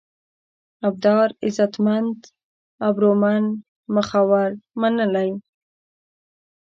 ابدار: 0.87 1.29
عزتمن، 1.45 2.05
ابرومند، 2.87 3.51
مخور، 3.95 4.51
منلی 4.79 5.31